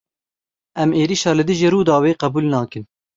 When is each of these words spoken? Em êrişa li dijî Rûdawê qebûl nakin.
Em 0.83 0.89
êrişa 1.01 1.31
li 1.37 1.43
dijî 1.49 1.67
Rûdawê 1.73 2.11
qebûl 2.21 2.45
nakin. 2.53 2.83